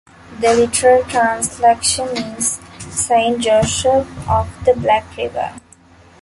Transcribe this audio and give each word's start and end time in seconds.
The 0.39 0.55
literal 0.55 1.03
translation 1.03 2.07
is 2.35 2.59
"Saint 2.89 3.39
Joseph 3.43 4.09
of 4.27 4.47
the 4.65 4.73
Black 4.73 5.15
River". 5.15 5.53